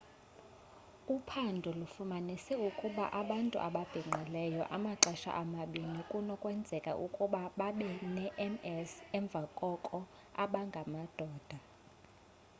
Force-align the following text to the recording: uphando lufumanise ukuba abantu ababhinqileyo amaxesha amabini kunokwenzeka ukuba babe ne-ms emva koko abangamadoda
uphando 1.15 1.69
lufumanise 1.79 2.53
ukuba 2.67 3.05
abantu 3.21 3.57
ababhinqileyo 3.67 4.63
amaxesha 4.75 5.31
amabini 5.41 5.99
kunokwenzeka 6.09 6.91
ukuba 7.05 7.41
babe 7.59 7.89
ne-ms 8.15 8.89
emva 9.17 9.41
koko 9.59 9.99
abangamadoda 10.43 11.57